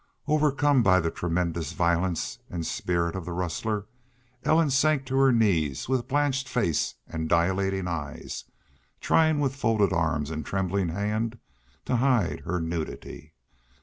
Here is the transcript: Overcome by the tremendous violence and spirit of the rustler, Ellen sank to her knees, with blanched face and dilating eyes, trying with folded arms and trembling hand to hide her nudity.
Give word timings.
Overcome 0.27 0.81
by 0.81 0.99
the 0.99 1.11
tremendous 1.11 1.73
violence 1.73 2.39
and 2.49 2.65
spirit 2.65 3.15
of 3.15 3.23
the 3.23 3.33
rustler, 3.33 3.85
Ellen 4.43 4.71
sank 4.71 5.05
to 5.05 5.17
her 5.17 5.31
knees, 5.31 5.87
with 5.87 6.07
blanched 6.07 6.49
face 6.49 6.95
and 7.07 7.29
dilating 7.29 7.87
eyes, 7.87 8.45
trying 8.99 9.39
with 9.39 9.55
folded 9.55 9.93
arms 9.93 10.31
and 10.31 10.43
trembling 10.43 10.89
hand 10.89 11.37
to 11.85 11.97
hide 11.97 12.39
her 12.45 12.59
nudity. 12.59 13.35